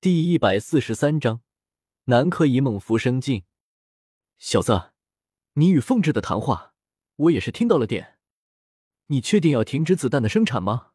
[0.00, 1.40] 第一百四十三章，
[2.04, 3.42] 南柯一梦浮生境。
[4.38, 4.92] 小子，
[5.54, 6.72] 你与凤至的谈话，
[7.16, 8.16] 我也是听到了点。
[9.06, 10.92] 你确定要停止子弹的生产吗？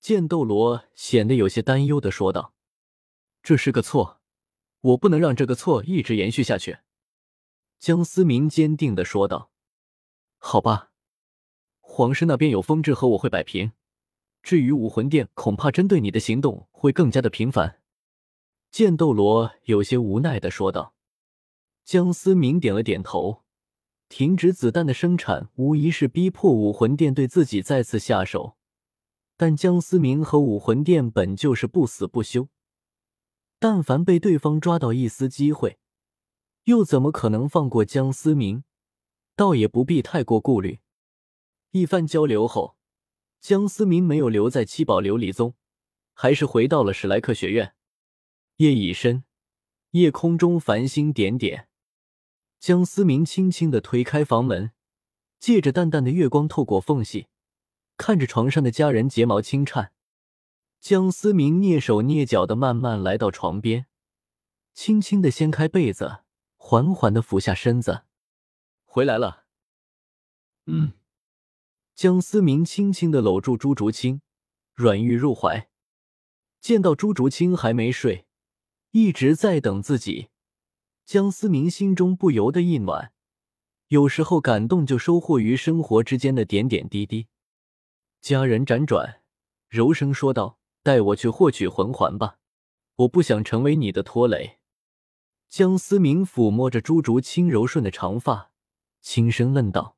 [0.00, 2.52] 剑斗罗显得有些担忧的说道
[3.44, 4.20] ：“这是个错，
[4.80, 6.78] 我不能让这个错一直延续下去。”
[7.78, 9.52] 江思明坚定的说道
[10.38, 10.90] ：“好吧，
[11.78, 13.70] 皇室那边有风至和我会摆平。
[14.42, 17.76] 至于武魂殿，恐怕针对你的行动会更加的频繁。”
[18.70, 20.94] 剑斗罗有些无奈的说道
[21.84, 23.42] ：“江思明点了点头，
[24.08, 28.56] 停止子弹的生产，无疑是逼迫武魂殿对自己再次下手。
[29.36, 32.48] 但江思明和武魂殿本就是不死不休，
[33.58, 35.80] 但凡被对方抓到一丝机会，
[36.64, 38.62] 又怎么可能放过江思明？
[39.34, 40.78] 倒也不必太过顾虑。
[41.72, 42.76] 一番交流后，
[43.40, 45.54] 江思明没有留在七宝琉璃宗，
[46.12, 47.74] 还是回到了史莱克学院。”
[48.60, 49.24] 夜已深，
[49.92, 51.66] 夜空中繁星点点。
[52.58, 54.72] 江思明轻轻的推开房门，
[55.38, 57.28] 借着淡淡的月光透过缝隙，
[57.96, 59.94] 看着床上的家人睫毛轻颤。
[60.78, 63.86] 江思明蹑手蹑脚的慢慢来到床边，
[64.74, 66.18] 轻轻的掀开被子，
[66.58, 68.02] 缓缓的俯下身子。
[68.84, 69.46] 回来了。
[70.66, 70.92] 嗯。
[71.94, 74.20] 江思明轻轻的搂住朱竹清，
[74.74, 75.70] 软玉入怀。
[76.60, 78.26] 见到朱竹清还没睡。
[78.92, 80.30] 一直在等自己，
[81.04, 83.12] 江思明心中不由得一暖。
[83.86, 87.28] 有时候感动就收获于生活之间的点点滴滴。
[88.20, 89.22] 家人辗转，
[89.68, 92.38] 柔声说道：“带我去获取魂环吧，
[92.96, 94.58] 我不想成为你的拖累。”
[95.48, 98.50] 江思明抚摸着朱竹清柔顺的长发，
[99.00, 99.96] 轻声问道：“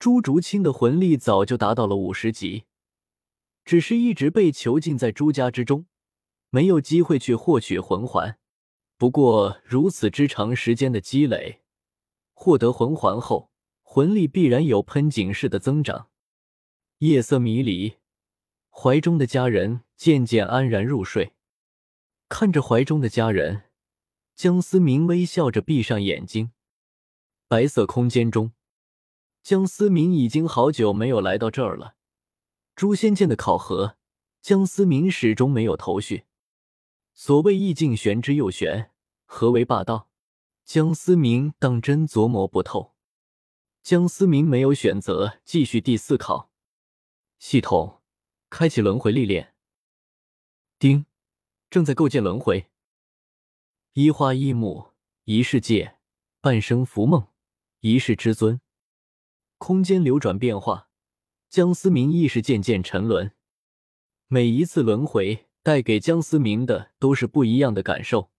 [0.00, 2.64] 朱竹清的魂力早就达到了五十级，
[3.64, 5.86] 只是一直被囚禁在朱家之中。”
[6.54, 8.38] 没有机会去获取魂环，
[8.98, 11.62] 不过如此之长时间的积累，
[12.34, 13.50] 获得魂环后，
[13.80, 16.10] 魂力必然有喷井式的增长。
[16.98, 17.94] 夜色迷离，
[18.68, 21.32] 怀中的家人渐渐安然入睡。
[22.28, 23.62] 看着怀中的家人，
[24.34, 26.52] 江思明微笑着闭上眼睛。
[27.48, 28.52] 白色空间中，
[29.42, 31.94] 江思明已经好久没有来到这儿了。
[32.76, 33.96] 诛仙剑的考核，
[34.42, 36.24] 江思明始终没有头绪。
[37.24, 38.90] 所谓意境玄之又玄，
[39.26, 40.10] 何为霸道？
[40.64, 42.96] 江思明当真琢磨不透。
[43.80, 46.50] 江思明没有选择继续第四考。
[47.38, 48.02] 系统
[48.50, 49.54] 开启轮回历练。
[50.80, 51.06] 丁，
[51.70, 52.72] 正在构建轮回。
[53.92, 54.88] 一花一木，
[55.22, 55.98] 一世界，
[56.40, 57.28] 半生浮梦，
[57.78, 58.60] 一世之尊。
[59.58, 60.88] 空间流转变化，
[61.48, 63.32] 江思明意识渐渐沉沦。
[64.26, 65.46] 每一次轮回。
[65.62, 68.30] 带给江思明的都是不一样的感受。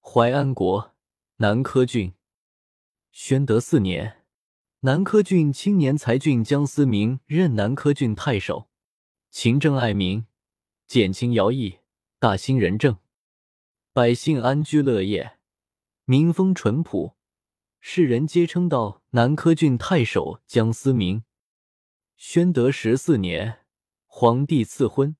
[0.00, 0.94] 淮安国
[1.36, 2.14] 南柯郡，
[3.12, 4.24] 宣德四年，
[4.80, 8.68] 南柯郡青年才俊江思明任南柯郡太守，
[9.30, 10.26] 勤政爱民，
[10.88, 11.78] 减轻徭役，
[12.18, 12.98] 大兴仁政，
[13.92, 15.38] 百姓安居乐业，
[16.04, 17.16] 民风淳朴，
[17.80, 21.22] 世人皆称道南柯郡太守江思明。
[22.16, 23.60] 宣德十四年，
[24.06, 25.16] 皇帝赐婚。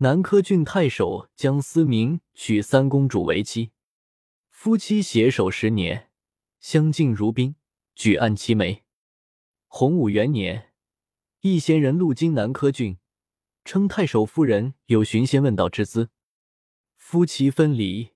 [0.00, 3.70] 南柯郡太守江思明娶三公主为妻，
[4.50, 6.10] 夫妻携手十年，
[6.60, 7.56] 相敬如宾，
[7.94, 8.84] 举案齐眉。
[9.68, 10.74] 洪武元年，
[11.40, 12.98] 一仙人路经南柯郡，
[13.64, 16.10] 称太守夫人有寻仙问道之姿，
[16.98, 18.10] 夫妻分离，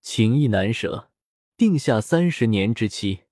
[0.00, 1.10] 情意难舍，
[1.56, 3.24] 定下三十年之期。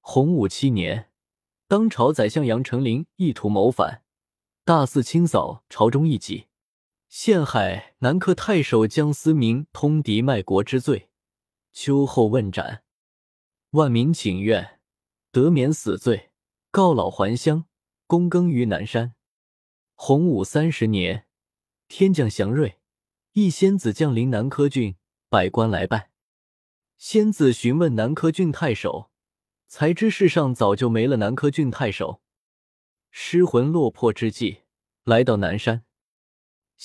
[0.00, 1.10] 洪武七年，
[1.68, 4.02] 当朝宰相杨成林意图谋反，
[4.66, 6.48] 大肆清扫朝中异己。
[7.16, 11.10] 陷害南柯太守江思明通敌卖国之罪，
[11.72, 12.82] 秋后问斩，
[13.70, 14.80] 万民请愿，
[15.30, 16.32] 得免死罪，
[16.72, 17.66] 告老还乡，
[18.08, 19.14] 躬耕于南山。
[19.94, 21.28] 洪武三十年，
[21.86, 22.80] 天降祥瑞，
[23.34, 24.96] 一仙子降临南柯郡，
[25.28, 26.10] 百官来拜。
[26.98, 29.12] 仙子询问南柯郡太守，
[29.68, 32.20] 才知世上早就没了南柯郡太守，
[33.12, 34.62] 失魂落魄之际，
[35.04, 35.84] 来到南山。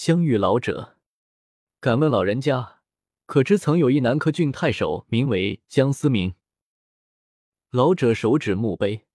[0.02, 0.96] 相遇老者，
[1.82, 2.80] 敢问老人家，
[3.26, 6.36] 可知曾有一南柯郡太守，名为江思明？
[7.70, 9.06] 老者手指墓碑，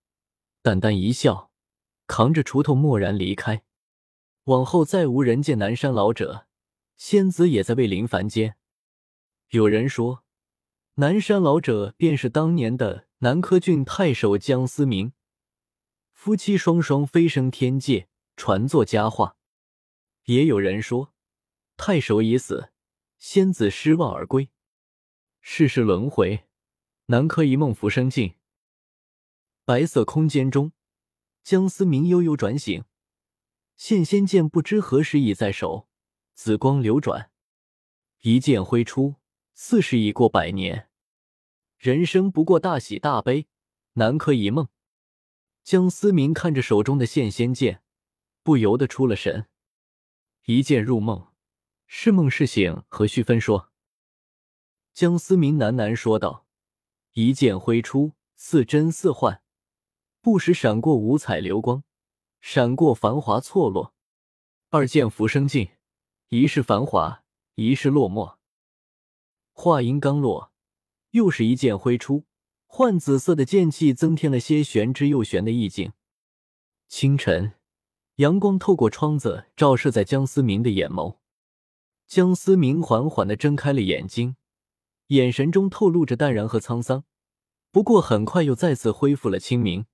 [0.60, 1.50] 淡淡一笑，
[2.06, 3.64] 扛着锄头默然离开。
[4.44, 6.46] 往后再无人见南山老者，
[6.98, 8.56] 仙子也在未临凡间。
[9.52, 10.22] 有人说，
[10.96, 15.14] 南山老者便是当年的南柯郡太守江思明，
[16.12, 19.38] 夫妻双双飞升天界，传作佳话。
[20.24, 21.12] 也有人说，
[21.76, 22.72] 太守已死，
[23.18, 24.48] 仙子失望而归。
[25.42, 26.46] 世事轮回，
[27.06, 28.36] 南柯一梦浮生尽。
[29.66, 30.72] 白色空间中，
[31.42, 32.84] 江思明悠悠转醒，
[33.76, 35.88] 现仙剑不知何时已在手，
[36.32, 37.30] 紫光流转，
[38.22, 39.16] 一剑挥出，
[39.52, 40.88] 似是已过百年。
[41.76, 43.46] 人生不过大喜大悲，
[43.94, 44.68] 南柯一梦。
[45.62, 47.82] 江思明看着手中的现仙剑，
[48.42, 49.48] 不由得出了神。
[50.46, 51.28] 一剑入梦，
[51.86, 53.72] 是梦是醒，何须分说？
[54.92, 56.46] 江思明喃喃说道
[57.14, 59.40] ：“一剑挥出，似真似幻。”
[60.20, 61.82] 不时闪过五彩流光，
[62.42, 63.94] 闪过繁华错落。
[64.68, 65.70] 二剑浮生尽，
[66.28, 67.24] 一世繁华，
[67.54, 68.36] 一世落寞。
[69.54, 70.52] 话音刚落，
[71.12, 72.26] 又是一剑挥出，
[72.66, 75.94] 幻紫色的剑气增添了些玄之又玄的意境。
[76.86, 77.54] 清晨，
[78.16, 81.16] 阳光透过窗子照射在江思明的眼眸，
[82.06, 84.36] 江思明缓缓的睁开了眼睛，
[85.08, 87.02] 眼神中透露着淡然和沧桑，
[87.72, 89.86] 不过很快又再次恢复了清明。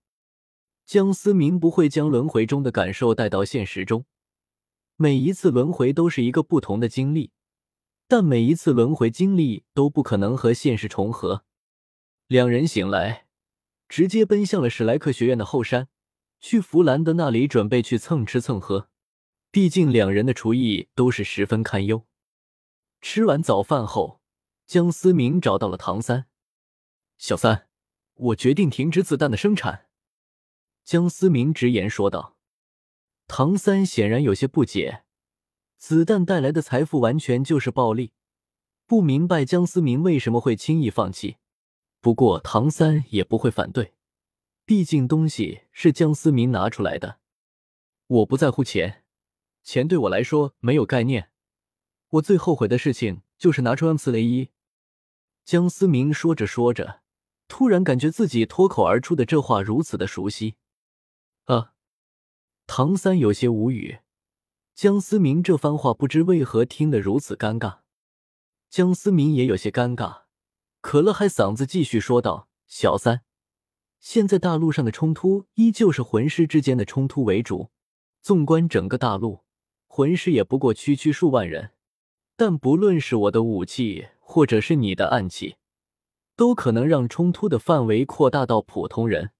[0.84, 4.04] 江思明不会将轮回中的感受带到现实中，
[4.96, 7.30] 每一次轮回都是一个不同的经历，
[8.06, 11.44] 但每一次轮回经历都不可能和现实重合。
[12.26, 13.26] 两人醒来，
[13.88, 15.88] 直接奔向了史莱克学院的后山，
[16.40, 18.88] 去弗兰德那里准备去蹭吃蹭喝。
[19.52, 22.06] 毕竟两人的厨艺都是十分堪忧。
[23.00, 24.20] 吃完早饭后，
[24.66, 26.26] 江思明找到了唐三，
[27.18, 27.68] 小三，
[28.14, 29.86] 我决定停止子弹的生产。
[30.84, 32.36] 江思明直言说道
[33.26, 35.04] ：“唐三显然有些不解，
[35.76, 38.12] 子弹带来的财富完全就是暴利，
[38.86, 41.36] 不明白江思明为什么会轻易放弃。
[42.00, 43.94] 不过唐三也不会反对，
[44.70, 47.18] 毕竟东西是江思明拿出来的。
[48.06, 49.02] 我不在乎钱，
[49.64, 51.32] 钱对我来说没有概念。
[52.10, 54.50] 我最后悔的事情就是拿出 M 四雷伊。”
[55.44, 57.00] 江思明说着说着，
[57.48, 60.54] 突然感觉自己脱口而出的这话如此的熟悉。
[61.46, 61.72] 啊！
[62.68, 63.98] 唐三有些无语，
[64.76, 67.80] 江思明这番话不知为何听得如此尴尬。
[68.68, 70.26] 江思明也有些尴尬，
[70.80, 73.24] 可了海嗓子继续说道：“小三，
[74.00, 77.70] 现在大陆上的冲突依旧是魂师之间的冲突为主。
[78.22, 79.44] 纵观整个大陆，
[79.86, 81.72] 魂师也不过区区数万人，
[82.36, 85.56] 但不论是我的武器，或者是你的暗器，
[86.36, 89.30] 都可能让冲突的范围扩大到普通人。”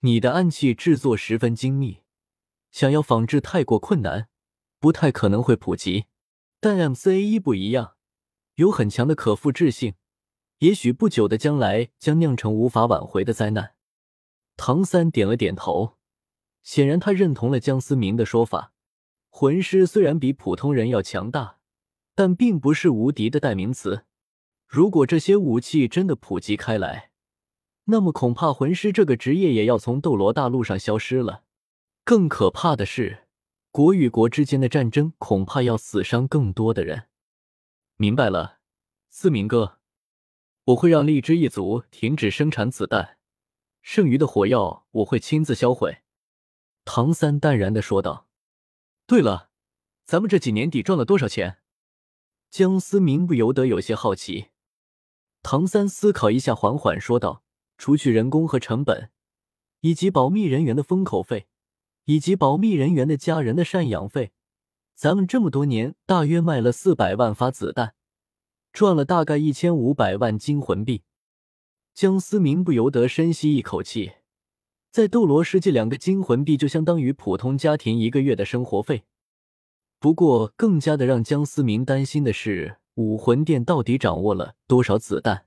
[0.00, 2.00] 你的暗器制作十分精密，
[2.70, 4.28] 想要仿制太过困难，
[4.78, 6.04] 不太可能会普及。
[6.60, 7.94] 但 M C A 一不一样，
[8.56, 9.94] 有很强的可复制性，
[10.58, 13.73] 也许不久的将来将酿成无法挽回的灾难。
[14.56, 15.96] 唐三点了点头，
[16.62, 18.72] 显然他认同了江思明的说法。
[19.28, 21.58] 魂师虽然比普通人要强大，
[22.14, 24.04] 但并不是无敌的代名词。
[24.66, 27.10] 如果这些武器真的普及开来，
[27.84, 31.44] 那么恐怕魂师这个职业也要从斗罗大陆上消失了。
[32.04, 33.26] 更可怕的是，
[33.70, 37.08] 国与国之间的战争恐怕要死伤更多的人。
[37.96, 38.58] 明白了，
[39.10, 39.78] 思明哥，
[40.64, 43.13] 我会让荔枝一族停止生产子弹，
[43.86, 45.98] 剩余的火药我会亲自销毁。
[46.86, 48.26] 唐三淡然的说道。
[49.06, 49.50] 对了，
[50.06, 51.58] 咱们这几年底赚了多少钱？
[52.50, 54.46] 江思明不由得有些好奇。
[55.42, 57.44] 唐三思考一下，缓缓说道。
[57.76, 59.10] 除去人工和成本，
[59.80, 61.48] 以及保密人员的封口费，
[62.04, 64.32] 以及保密人员的家人的赡养费，
[64.94, 67.94] 咱们这么多年大约卖了四百万发子弹，
[68.72, 71.02] 赚了大概一千五百万金魂币。
[71.94, 74.14] 江思明不由得深吸一口气，
[74.90, 79.04] 在斗罗世界，两个金魂币就相当于普通家庭一个月的生活费。
[80.00, 85.46] 不过，更加的让江思明担心的是，武魂殿到底掌握了多少子弹？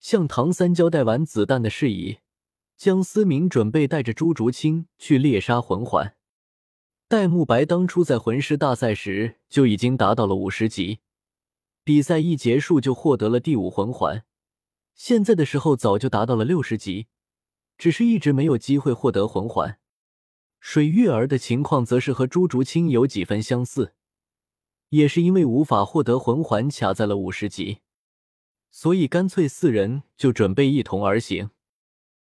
[0.00, 2.18] 向唐三交代完子弹的事宜，
[2.76, 6.16] 江思明准备带着朱竹清去猎杀魂环。
[7.06, 10.98] 戴沐白当初在魂师大赛时就已经达到了五十级，
[11.84, 14.24] 比赛一结束就获得了第五魂环。
[14.94, 17.08] 现在的时候早就达到了六十级，
[17.76, 19.78] 只是一直没有机会获得魂环。
[20.60, 23.94] 水月儿的情况则是和朱竹清有几分相似，
[24.90, 27.78] 也是因为无法获得魂环，卡在了五十级。
[28.70, 31.50] 所以，干脆四人就准备一同而行。